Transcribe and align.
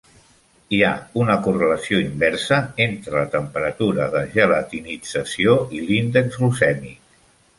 Hi 0.75 0.77
ha 0.85 0.91
una 1.23 1.33
correlació 1.47 1.99
inversa 2.05 2.59
entre 2.87 3.13
la 3.17 3.21
temperatura 3.35 4.09
de 4.17 4.23
gelatinització 4.37 5.55
i 5.81 5.85
l'índex 5.91 6.41
glucèmic. 6.41 7.01